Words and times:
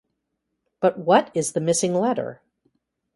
But 0.79 0.97
what 0.97 1.29
is 1.35 1.51
the 1.51 1.59
missing 1.61 1.93
letter? 1.93 2.41